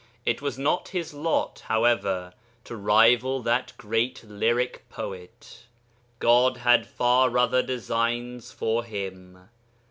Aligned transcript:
It 0.25 0.41
was 0.41 0.57
not 0.57 0.87
his 0.87 1.13
lot, 1.13 1.59
however, 1.67 2.33
to 2.63 2.75
rival 2.75 3.39
that 3.43 3.73
great 3.77 4.23
lyric 4.23 4.83
poet; 4.89 5.65
God 6.17 6.57
had 6.57 6.87
far 6.87 7.37
other 7.37 7.61
designs 7.61 8.51
for 8.51 8.83
him. 8.83 9.49